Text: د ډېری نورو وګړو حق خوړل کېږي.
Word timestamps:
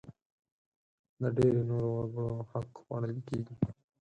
د 1.21 1.21
ډېری 1.35 1.61
نورو 1.69 1.89
وګړو 1.95 2.33
حق 2.51 2.69
خوړل 2.83 3.17
کېږي. 3.27 3.55